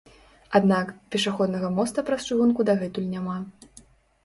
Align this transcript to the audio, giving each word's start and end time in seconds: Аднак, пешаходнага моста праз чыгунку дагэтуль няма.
Аднак, 0.59 0.93
пешаходнага 1.15 1.69
моста 1.77 2.05
праз 2.09 2.27
чыгунку 2.31 2.67
дагэтуль 2.73 3.09
няма. 3.15 3.39